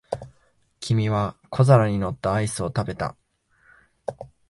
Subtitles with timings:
[0.79, 3.15] 君は小皿に乗ったアイスを食べた。